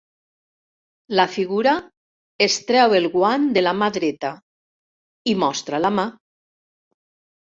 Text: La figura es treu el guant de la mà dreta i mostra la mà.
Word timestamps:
La 1.17 1.25
figura 1.33 1.73
es 2.45 2.55
treu 2.69 2.95
el 2.99 3.05
guant 3.15 3.45
de 3.57 3.63
la 3.65 3.73
mà 3.81 3.89
dreta 3.97 4.31
i 5.35 5.37
mostra 5.45 5.81
la 5.85 5.93
mà. 5.99 6.07